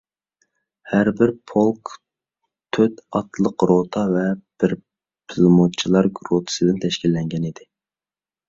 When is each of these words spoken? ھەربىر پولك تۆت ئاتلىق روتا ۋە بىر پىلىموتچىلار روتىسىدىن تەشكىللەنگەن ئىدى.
ھەربىر 0.91 1.33
پولك 1.51 1.91
تۆت 2.77 3.03
ئاتلىق 3.19 3.67
روتا 3.73 4.07
ۋە 4.15 4.25
بىر 4.65 4.75
پىلىموتچىلار 5.33 6.11
روتىسىدىن 6.31 6.81
تەشكىللەنگەن 6.87 7.47
ئىدى. 7.53 7.71